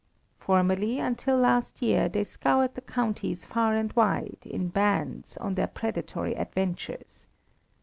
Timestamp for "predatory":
5.67-6.33